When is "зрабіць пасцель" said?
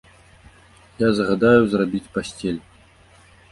1.75-2.61